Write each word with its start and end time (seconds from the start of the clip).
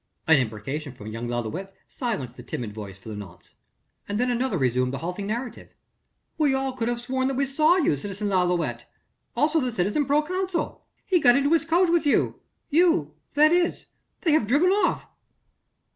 An 0.25 0.39
imprecation 0.39 0.93
from 0.93 1.05
young 1.11 1.27
Lalouët 1.27 1.73
silenced 1.87 2.35
the 2.35 2.41
timid 2.41 2.73
voice 2.73 2.97
for 2.97 3.09
the 3.09 3.15
nonce... 3.15 3.53
and 4.09 4.19
then 4.19 4.31
another 4.31 4.57
resumed 4.57 4.91
the 4.91 4.97
halting 4.97 5.27
narrative. 5.27 5.75
"We 6.39 6.55
all 6.55 6.73
could 6.73 6.87
have 6.87 6.99
sworn 6.99 7.27
that 7.27 7.35
we 7.35 7.45
saw 7.45 7.75
you, 7.77 7.95
citizen 7.95 8.27
Lalouët, 8.27 8.85
also 9.35 9.59
the 9.59 9.71
citizen 9.71 10.07
proconsul.... 10.07 10.83
He 11.05 11.19
got 11.19 11.35
into 11.35 11.53
his 11.53 11.65
coach 11.65 11.91
with 11.91 12.07
you... 12.07 12.39
you... 12.71 13.13
that 13.35 13.51
is... 13.51 13.85
they 14.21 14.31
have 14.31 14.47
driven 14.47 14.71
off...." 14.71 15.05